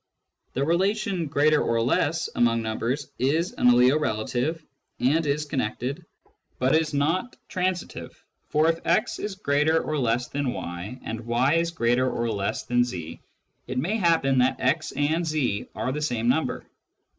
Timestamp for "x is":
8.83-9.35